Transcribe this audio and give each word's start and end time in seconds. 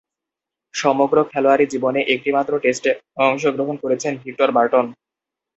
সমগ্র 0.73 1.17
খেলোয়াড়ী 1.31 1.65
জীবনে 1.73 1.99
একটিমাত্র 2.13 2.53
টেস্টে 2.63 2.91
অংশগ্রহণ 3.27 3.75
করেছেন 3.83 4.13
ভিক্টর 4.23 4.49
বার্টন। 4.51 4.85